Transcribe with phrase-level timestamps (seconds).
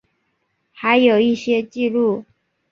[0.73, 2.25] 还有一些记录